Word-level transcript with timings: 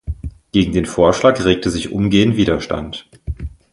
Gegen 0.51 0.71
den 0.73 0.87
Vorschlag 0.87 1.43
regte 1.45 1.69
sich 1.69 1.91
umgehend 1.91 2.35
Widerstand. 2.35 3.07